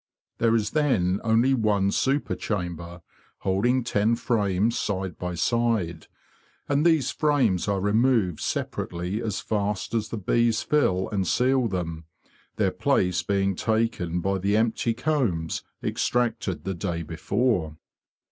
There 0.39 0.55
is 0.55 0.71
then 0.71 1.21
only 1.23 1.53
one 1.53 1.91
super 1.91 2.33
chamber, 2.33 3.03
holding 3.41 3.83
ten 3.83 4.15
frames 4.15 4.75
side 4.75 5.19
by 5.19 5.35
side, 5.35 6.07
and 6.67 6.83
these 6.83 7.11
frames 7.11 7.67
are 7.67 7.79
removed 7.79 8.39
separately 8.39 9.21
as 9.21 9.41
fast 9.41 9.93
as 9.93 10.09
the 10.09 10.17
bees 10.17 10.63
fill 10.63 11.07
and 11.11 11.27
seal 11.27 11.67
them, 11.67 12.05
their 12.55 12.71
place 12.71 13.21
being 13.21 13.53
taken 13.55 14.21
by 14.21 14.39
the 14.39 14.57
empty 14.57 14.95
combs 14.95 15.61
extracted 15.83 16.63
the 16.63 16.73
day 16.73 17.03
before. 17.03 17.77